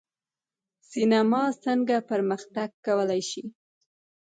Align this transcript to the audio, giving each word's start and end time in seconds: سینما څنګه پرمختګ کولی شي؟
سینما 0.91 1.43
څنګه 1.63 1.95
پرمختګ 2.09 2.69
کولی 2.85 3.21
شي؟ 3.29 3.43